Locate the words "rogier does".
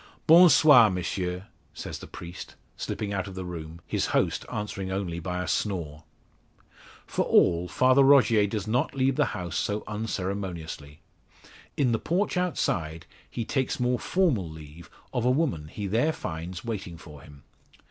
8.03-8.65